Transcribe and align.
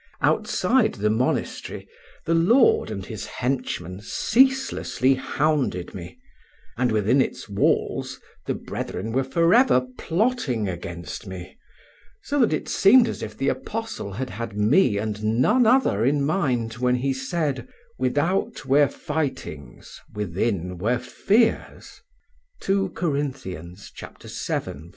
Outside 0.21 0.95
the 0.95 1.11
monastery 1.11 1.87
the 2.25 2.33
lord 2.33 2.89
and 2.89 3.05
his 3.05 3.27
henchmen 3.27 4.01
ceaselessly 4.01 5.13
hounded 5.13 5.93
me, 5.93 6.17
and 6.75 6.91
within 6.91 7.21
its 7.21 7.47
walls 7.47 8.19
the 8.47 8.55
brethren 8.55 9.11
were 9.11 9.23
forever 9.23 9.85
plotting 9.99 10.67
against 10.67 11.27
me, 11.27 11.55
so 12.23 12.39
that 12.39 12.51
it 12.51 12.67
seemed 12.67 13.07
as 13.07 13.21
if 13.21 13.37
the 13.37 13.49
Apostle 13.49 14.13
had 14.13 14.31
had 14.31 14.57
me 14.57 14.97
and 14.97 15.23
none 15.23 15.67
other 15.67 16.03
in 16.03 16.25
mind 16.25 16.73
when 16.79 16.95
he 16.95 17.13
said: 17.13 17.67
"Without 17.99 18.65
were 18.65 18.87
fightings, 18.87 20.01
within 20.15 20.79
were 20.79 20.97
fears" 20.97 22.01
(II 22.67 22.89
Cor. 22.89 23.11
vii, 23.21 23.75
5). 23.75 24.83